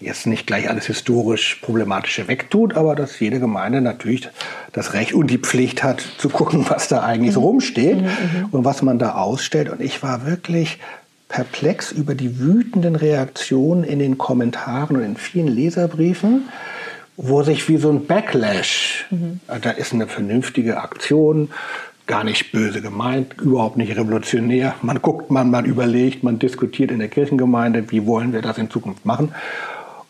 [0.00, 4.28] jetzt nicht gleich alles historisch Problematische wegtut, aber dass jede Gemeinde natürlich
[4.72, 7.46] das Recht und die Pflicht hat, zu gucken, was da eigentlich so mhm.
[7.46, 8.44] rumsteht mhm, mhm.
[8.50, 9.68] und was man da ausstellt.
[9.68, 10.78] Und ich war wirklich
[11.30, 16.48] perplex über die wütenden Reaktionen in den Kommentaren und in vielen Leserbriefen,
[17.16, 19.40] wo sich wie so ein Backlash, mhm.
[19.62, 21.50] da ist eine vernünftige Aktion,
[22.06, 24.74] gar nicht böse gemeint, überhaupt nicht revolutionär.
[24.82, 28.68] Man guckt, man, man überlegt, man diskutiert in der Kirchengemeinde, wie wollen wir das in
[28.68, 29.32] Zukunft machen.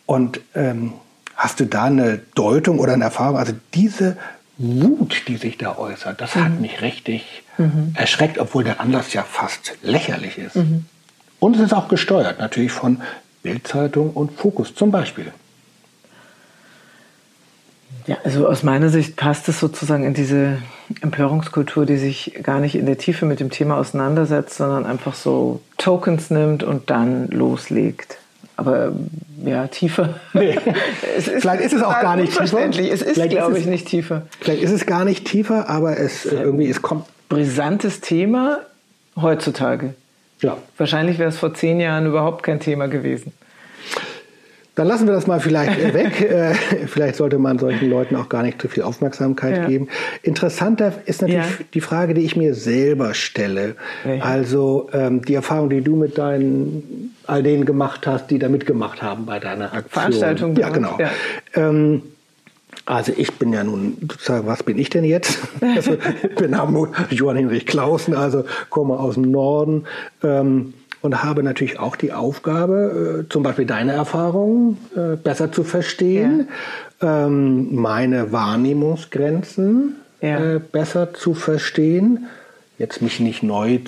[0.06, 0.94] Und ähm,
[1.37, 3.37] hast du da eine Deutung oder eine Erfahrung?
[3.37, 4.16] Also diese
[4.56, 6.44] Wut, die sich da äußert, das mhm.
[6.44, 7.92] hat mich richtig mhm.
[7.94, 10.56] erschreckt, obwohl der Anlass ja fast lächerlich ist.
[10.56, 10.87] Mhm.
[11.40, 13.00] Und es ist auch gesteuert, natürlich von
[13.42, 15.33] Bildzeitung und Fokus zum Beispiel.
[18.07, 20.59] Ja, also aus meiner Sicht passt es sozusagen in diese
[21.00, 25.61] Empörungskultur, die sich gar nicht in der Tiefe mit dem Thema auseinandersetzt, sondern einfach so
[25.79, 28.18] Tokens nimmt und dann loslegt
[28.61, 28.92] aber
[29.42, 30.20] ja, tiefer.
[30.35, 30.59] Nee.
[31.16, 32.68] ist vielleicht ist es auch gar nicht tiefer.
[32.68, 34.26] Es ist, glaube ich, nicht tiefer.
[34.38, 37.07] Vielleicht ist es gar nicht tiefer, aber es äh, irgendwie, es kommt.
[37.31, 38.59] Brisantes Thema
[39.16, 39.94] heutzutage.
[40.40, 40.59] Ja.
[40.76, 43.33] Wahrscheinlich wäre es vor zehn Jahren überhaupt kein Thema gewesen.
[44.76, 46.20] Dann lassen wir das mal vielleicht äh, weg.
[46.31, 46.55] Äh,
[46.87, 49.66] vielleicht sollte man solchen Leuten auch gar nicht zu viel Aufmerksamkeit ja.
[49.66, 49.88] geben.
[50.22, 51.64] Interessanter ist natürlich ja.
[51.74, 53.74] die Frage, die ich mir selber stelle.
[54.05, 54.24] Welche?
[54.24, 59.03] Also ähm, die Erfahrung, die du mit deinen all denen gemacht hast, die da mitgemacht
[59.03, 59.90] haben bei deiner Aktion.
[59.90, 60.57] Veranstaltung.
[60.57, 60.98] Ja, genau.
[60.98, 61.11] Ja.
[61.55, 62.03] Ähm,
[62.87, 65.38] also ich bin ja nun, was bin ich denn jetzt?
[65.61, 66.57] Also, ich bin
[67.11, 69.85] Johann Hinrich Clausen, also komme aus dem Norden.
[70.23, 75.64] Ähm, und habe natürlich auch die Aufgabe, äh, zum Beispiel deine Erfahrungen äh, besser zu
[75.64, 76.49] verstehen,
[77.01, 77.27] ja.
[77.27, 80.57] ähm, meine Wahrnehmungsgrenzen ja.
[80.57, 82.27] äh, besser zu verstehen,
[82.79, 83.79] jetzt mich nicht neu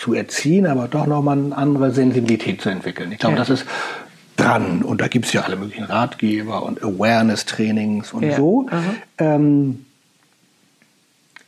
[0.00, 3.12] zu erziehen, aber doch nochmal eine andere Sensibilität zu entwickeln.
[3.12, 3.38] Ich glaube, ja.
[3.38, 3.66] das ist
[4.48, 8.66] dran und da gibt es ja alle möglichen Ratgeber und Awareness-Trainings und so.
[9.18, 9.84] Ähm,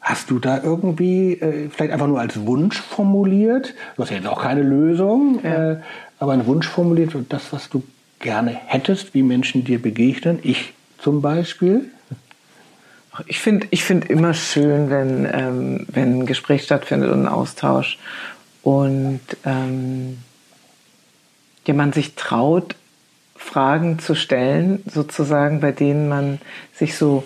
[0.01, 3.75] Hast du da irgendwie äh, vielleicht einfach nur als Wunsch formuliert?
[3.97, 5.73] Du hast ja jetzt auch keine Lösung, ja.
[5.73, 5.81] äh,
[6.19, 7.83] aber einen Wunsch formuliert und das, was du
[8.19, 10.39] gerne hättest, wie Menschen dir begegnen.
[10.43, 11.91] Ich zum Beispiel.
[13.27, 17.99] Ich finde ich find immer schön, wenn, ähm, wenn ein Gespräch stattfindet und ein Austausch
[18.63, 20.19] und ähm,
[21.67, 22.75] ja, man sich traut,
[23.41, 26.39] Fragen zu stellen, sozusagen, bei denen man
[26.75, 27.25] sich so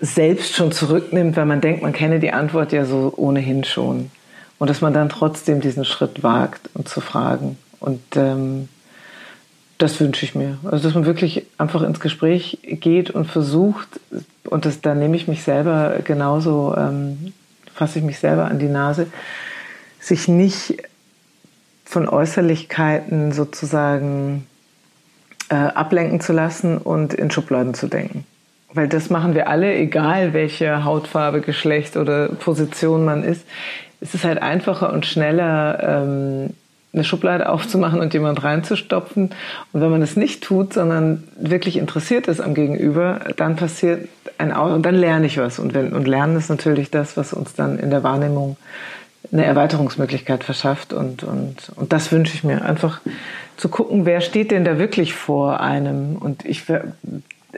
[0.00, 4.10] selbst schon zurücknimmt, weil man denkt, man kenne die Antwort ja so ohnehin schon.
[4.58, 7.56] Und dass man dann trotzdem diesen Schritt wagt und zu fragen.
[7.80, 8.68] Und ähm,
[9.78, 10.58] das wünsche ich mir.
[10.64, 13.88] Also dass man wirklich einfach ins Gespräch geht und versucht,
[14.44, 17.32] und das, da nehme ich mich selber genauso, ähm,
[17.72, 19.06] fasse ich mich selber an die Nase,
[20.00, 20.82] sich nicht
[21.84, 24.46] von Äußerlichkeiten sozusagen
[25.52, 28.24] äh, ablenken zu lassen und in Schubladen zu denken.
[28.72, 33.44] Weil das machen wir alle, egal welche Hautfarbe, Geschlecht oder Position man ist.
[34.00, 36.54] Es ist halt einfacher und schneller, ähm,
[36.94, 39.30] eine Schublade aufzumachen und jemand reinzustopfen.
[39.72, 44.52] Und wenn man es nicht tut, sondern wirklich interessiert ist am Gegenüber, dann passiert ein
[44.52, 45.58] Aus und dann lerne ich was.
[45.58, 48.56] Und, wenn, und Lernen ist natürlich das, was uns dann in der Wahrnehmung
[49.32, 50.92] eine Erweiterungsmöglichkeit verschafft.
[50.92, 52.62] Und, und, und das wünsche ich mir.
[52.62, 53.00] Einfach
[53.56, 56.16] zu gucken, wer steht denn da wirklich vor einem.
[56.16, 56.64] Und ich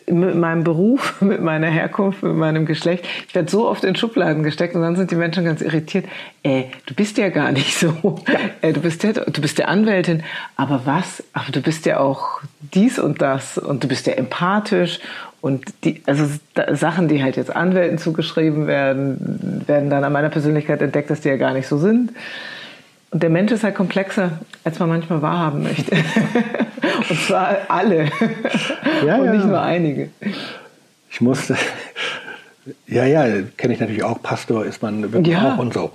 [0.07, 3.07] mit meinem Beruf, mit meiner Herkunft, mit meinem Geschlecht.
[3.29, 6.07] Ich werde so oft in Schubladen gesteckt und dann sind die Menschen ganz irritiert.
[6.43, 8.21] Ey, du bist ja gar nicht so.
[8.29, 8.39] Ja.
[8.61, 10.23] Ey, du bist ja, du bist ja Anwältin.
[10.57, 11.23] Aber was?
[11.33, 15.01] Aber du bist ja auch dies und das und du bist ja empathisch
[15.45, 16.25] und die, also
[16.73, 21.29] Sachen, die halt jetzt Anwälten zugeschrieben werden, werden dann an meiner Persönlichkeit entdeckt, dass die
[21.29, 22.13] ja gar nicht so sind.
[23.15, 25.95] Und der Mensch ist halt komplexer, als man manchmal wahrhaben möchte.
[27.09, 28.09] und zwar alle.
[29.07, 30.11] Ja, und nicht nur einige.
[31.13, 31.57] Ich musste,
[32.89, 33.25] ja, ja,
[33.57, 34.21] kenne ich natürlich auch.
[34.21, 35.55] Pastor ist man wirklich ja.
[35.55, 35.93] auch und so.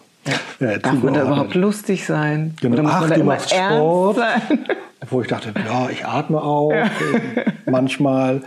[0.62, 2.56] Ja, Darf man da überhaupt lustig sein?
[2.62, 2.76] Genau.
[2.76, 4.16] Oder muss Ach, man da du machst Sport.
[4.16, 4.42] Sein?
[5.10, 6.90] Wo ich dachte, ja, ich atme auch ja.
[7.66, 8.44] manchmal.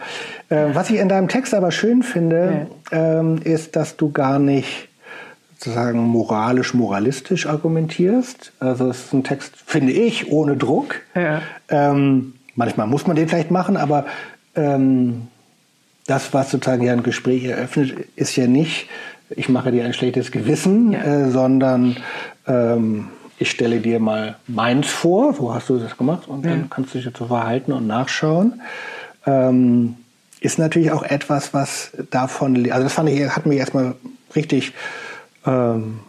[0.48, 3.20] Äh, was ich in deinem Text aber schön finde, ja.
[3.20, 4.88] ähm, ist, dass du gar nicht
[5.62, 8.52] sozusagen moralisch-moralistisch argumentierst.
[8.58, 10.96] Also es ist ein Text, finde ich, ohne Druck.
[11.14, 11.40] Ja.
[11.68, 14.06] Ähm, manchmal muss man den vielleicht machen, aber
[14.56, 15.28] ähm,
[16.06, 18.88] das, was sozusagen ja ein Gespräch eröffnet, ist ja nicht,
[19.30, 21.02] ich mache dir ein schlechtes Gewissen, ja.
[21.02, 21.96] äh, sondern
[22.48, 26.50] ähm, ich stelle dir mal meins vor, so hast du das gemacht, und ja.
[26.50, 28.60] dann kannst du dich dazu verhalten und nachschauen.
[29.26, 29.94] Ähm,
[30.40, 33.94] ist natürlich auch etwas, was davon, also das fand ich, hat mich erstmal
[34.34, 34.72] richtig
[35.46, 36.00] ähm,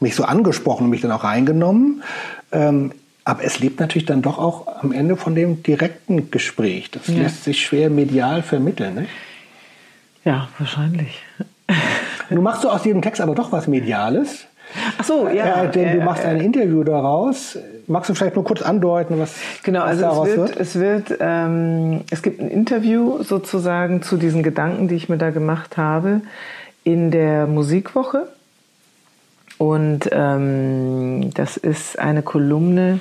[0.00, 2.02] mich so angesprochen und mich dann auch reingenommen.
[2.52, 2.92] Ähm,
[3.24, 6.90] aber es lebt natürlich dann doch auch am Ende von dem direkten Gespräch.
[6.90, 7.22] Das ja.
[7.22, 8.94] lässt sich schwer medial vermitteln.
[8.94, 9.06] Ne?
[10.24, 11.22] Ja, wahrscheinlich.
[12.30, 14.46] Nun machst du aus diesem Text aber doch was Mediales.
[14.98, 15.64] Ach so, ja.
[15.64, 17.58] Äh, denn du machst ein Interview daraus.
[17.86, 19.80] Magst du vielleicht nur kurz andeuten, was genau?
[19.80, 20.60] Was also daraus es wird, wird?
[20.60, 25.30] es wird, ähm, es gibt ein Interview sozusagen zu diesen Gedanken, die ich mir da
[25.30, 26.20] gemacht habe,
[26.84, 28.28] in der Musikwoche.
[29.58, 33.00] Und ähm, das ist eine Kolumne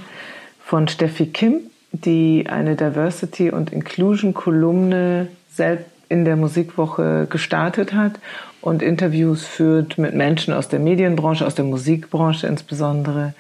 [0.60, 8.20] von Steffi Kim, die eine Diversity- und Inclusion-Kolumne selbst in der Musikwoche gestartet hat
[8.62, 13.34] und Interviews führt mit Menschen aus der Medienbranche, aus der Musikbranche insbesondere,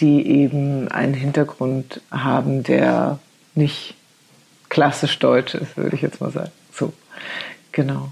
[0.00, 3.18] die eben einen Hintergrund haben, der
[3.54, 3.94] nicht
[4.68, 6.50] klassisch deutsch ist, würde ich jetzt mal sagen.
[6.72, 6.92] So,
[7.72, 8.10] genau.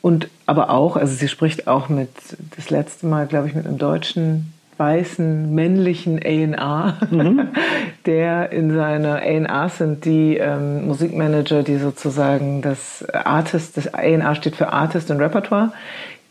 [0.00, 2.10] Und aber auch, also sie spricht auch mit,
[2.56, 7.48] das letzte Mal, glaube ich, mit einem deutschen weißen männlichen A&R, mhm.
[8.06, 14.56] der in seiner A&R sind die ähm, Musikmanager, die sozusagen das Artist, das A&R steht
[14.56, 15.72] für Artist und Repertoire,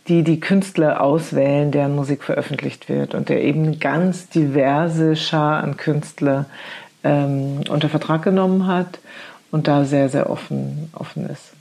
[0.08, 5.76] die die Künstler auswählen, deren Musik veröffentlicht wird und der eben ganz diverse Schar an
[5.76, 6.45] Künstler
[7.04, 9.00] ähm, unter Vertrag genommen hat
[9.52, 11.57] und da sehr, sehr offen, offen ist.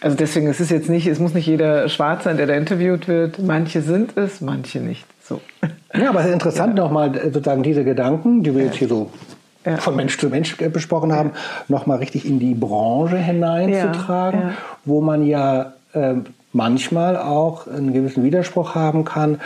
[0.00, 3.08] Also deswegen, es ist jetzt nicht, es muss nicht jeder schwarz sein, der da interviewt
[3.08, 3.38] wird.
[3.38, 5.06] Manche sind es, manche nicht.
[5.22, 5.40] So.
[5.94, 6.84] Ja, aber es ist interessant ja.
[6.84, 8.66] nochmal sozusagen diese Gedanken, die wir ja.
[8.66, 9.10] jetzt hier so
[9.64, 9.76] ja.
[9.78, 11.32] von Mensch zu Mensch besprochen haben,
[11.68, 14.52] nochmal richtig in die Branche hineinzutragen,
[14.84, 16.14] wo man ja äh,
[16.52, 19.40] manchmal auch einen gewissen Widerspruch haben kann.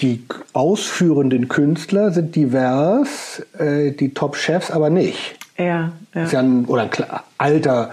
[0.00, 5.36] Die ausführenden Künstler sind divers, äh, die Top-Chefs aber nicht.
[5.56, 6.24] Ja, ja.
[6.24, 6.90] Ist ja ein, oder ein
[7.38, 7.90] alter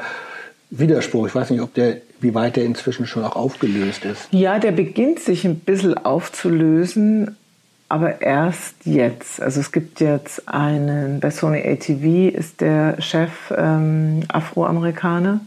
[0.72, 1.28] Widerspruch.
[1.28, 4.30] Ich weiß nicht, ob der, wie weit der inzwischen schon auch aufgelöst ist.
[4.32, 7.36] Ja, der beginnt sich ein bisschen aufzulösen,
[7.90, 9.42] aber erst jetzt.
[9.42, 15.42] Also es gibt jetzt einen, bei Sony ATV ist der Chef ähm, Afroamerikaner.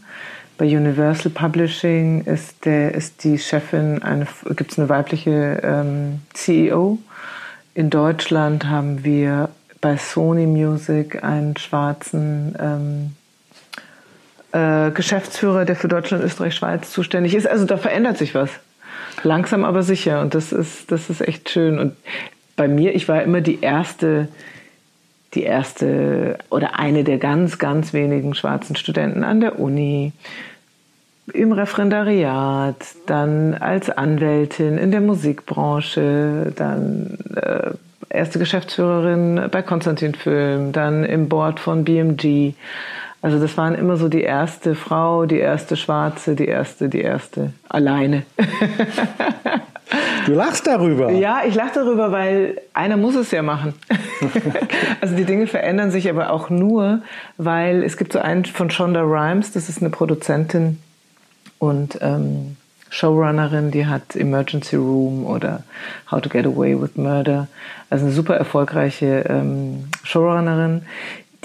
[0.57, 3.99] Bei Universal Publishing ist, der, ist die Chefin,
[4.55, 6.99] gibt es eine weibliche ähm, CEO.
[7.73, 9.49] In Deutschland haben wir
[9.81, 13.15] bei Sony Music einen schwarzen ähm,
[14.55, 17.47] äh, Geschäftsführer, der für Deutschland, Österreich, Schweiz zuständig ist.
[17.47, 18.49] Also da verändert sich was.
[19.23, 20.21] Langsam aber sicher.
[20.21, 21.77] Und das ist, das ist echt schön.
[21.77, 21.95] Und
[22.55, 24.29] bei mir, ich war immer die erste,
[25.33, 30.13] die erste oder eine der ganz, ganz wenigen schwarzen Studenten an der Uni,
[31.33, 32.75] im Referendariat,
[33.07, 37.71] dann als Anwältin in der Musikbranche, dann äh,
[38.09, 42.53] erste Geschäftsführerin bei Konstantin Film, dann im Board von BMG.
[43.25, 47.53] Also das waren immer so die erste Frau, die erste Schwarze, die erste, die erste
[47.67, 48.21] alleine.
[50.27, 51.09] Du lachst darüber.
[51.09, 53.73] Ja, ich lache darüber, weil einer muss es ja machen.
[55.01, 57.01] also die Dinge verändern sich aber auch nur,
[57.37, 60.77] weil es gibt so einen von Shonda Rhimes, das ist eine Produzentin
[61.57, 62.57] und ähm,
[62.91, 65.63] Showrunnerin, die hat Emergency Room oder
[66.11, 67.47] How to Get Away with Murder.
[67.89, 70.83] Also eine super erfolgreiche ähm, Showrunnerin,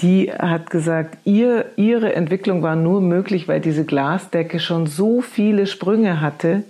[0.01, 5.67] die hat gesagt, ihr, ihre Entwicklung war nur möglich, weil diese Glasdecke schon so viele
[5.67, 6.63] Sprünge hatte,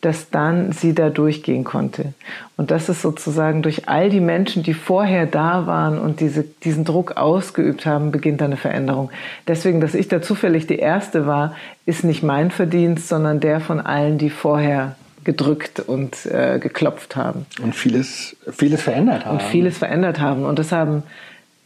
[0.00, 2.14] dass dann sie da durchgehen konnte.
[2.56, 6.84] Und das ist sozusagen durch all die Menschen, die vorher da waren und diese, diesen
[6.84, 9.10] Druck ausgeübt haben, beginnt eine Veränderung.
[9.46, 13.78] Deswegen, dass ich da zufällig die Erste war, ist nicht mein Verdienst, sondern der von
[13.78, 17.44] allen, die vorher gedrückt und äh, geklopft haben.
[17.62, 19.34] Und vieles, vieles verändert haben.
[19.34, 20.46] Und vieles verändert haben.
[20.46, 21.02] Und das haben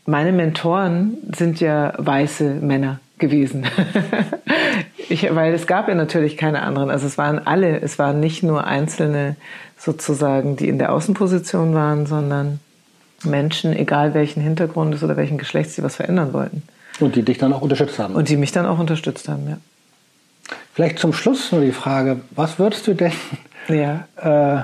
[0.07, 3.67] meine Mentoren sind ja weiße Männer gewesen.
[5.09, 6.90] ich, weil es gab ja natürlich keine anderen.
[6.90, 9.37] Also es waren alle, es waren nicht nur Einzelne
[9.79, 12.61] sozusagen, die in der Außenposition waren, sondern
[13.25, 16.62] Menschen, egal welchen Hintergrundes oder welchen Geschlechts, die was verändern wollten.
[17.01, 18.14] Und die dich dann auch unterstützt haben.
[18.14, 19.59] Und die mich dann auch unterstützt haben, ja.
[20.75, 23.12] Vielleicht zum Schluss nur die Frage, was würdest du denn
[23.69, 24.07] ja.
[24.17, 24.62] äh,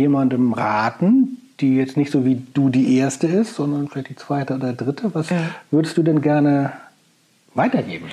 [0.00, 4.54] jemandem raten, die jetzt nicht so wie du die erste ist, sondern vielleicht die zweite
[4.54, 5.14] oder dritte.
[5.14, 5.38] Was ja.
[5.70, 6.72] würdest du denn gerne
[7.54, 8.08] weitergeben?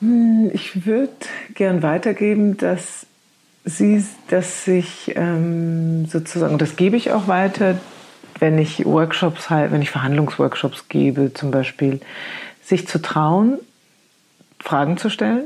[0.00, 1.12] Hm, ich würde
[1.54, 3.06] gern weitergeben, dass
[3.64, 7.78] sie, dass sich ähm, sozusagen, das gebe ich auch weiter,
[8.38, 12.00] wenn ich Workshops halt, wenn ich Verhandlungsworkshops gebe, zum Beispiel,
[12.62, 13.58] sich zu trauen,
[14.58, 15.44] Fragen zu stellen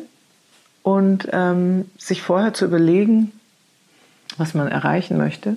[0.82, 3.32] und ähm, sich vorher zu überlegen,
[4.36, 5.56] was man erreichen möchte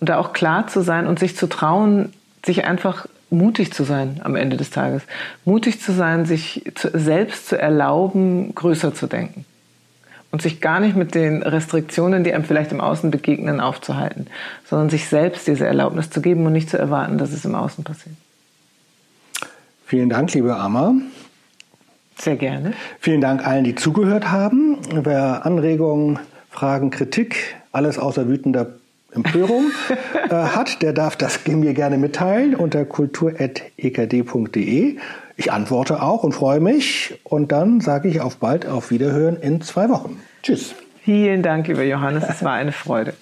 [0.00, 2.12] und da auch klar zu sein und sich zu trauen,
[2.44, 5.02] sich einfach mutig zu sein am Ende des Tages.
[5.44, 9.44] Mutig zu sein, sich zu, selbst zu erlauben, größer zu denken.
[10.30, 14.26] Und sich gar nicht mit den Restriktionen, die einem vielleicht im Außen begegnen, aufzuhalten,
[14.66, 17.82] sondern sich selbst diese Erlaubnis zu geben und nicht zu erwarten, dass es im Außen
[17.82, 18.14] passiert.
[19.86, 20.94] Vielen Dank, liebe Amma.
[22.18, 22.74] Sehr gerne.
[23.00, 24.76] Vielen Dank allen, die zugehört haben.
[24.92, 26.18] Wer Anregungen,
[26.50, 28.66] Fragen, Kritik, alles außer wütender
[29.12, 29.70] Empörung
[30.28, 34.60] äh, hat, der darf das mir gerne mitteilen unter kultur.ekd.de.
[34.60, 34.98] E.
[35.36, 37.18] Ich antworte auch und freue mich.
[37.24, 40.20] Und dann sage ich auf bald, auf Wiederhören in zwei Wochen.
[40.42, 40.74] Tschüss.
[41.02, 42.24] Vielen Dank, lieber Johannes.
[42.28, 43.14] Es war eine Freude.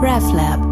[0.00, 0.71] RefLab